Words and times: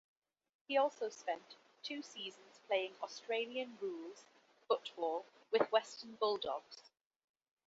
He 0.67 0.77
also 0.77 1.09
spent 1.09 1.57
two 1.83 2.01
seasons 2.01 2.59
playing 2.65 2.95
Australian 3.03 3.77
rules 3.79 4.25
football 4.67 5.27
with 5.51 5.71
Western 5.71 6.15
Bulldogs. 6.15 6.89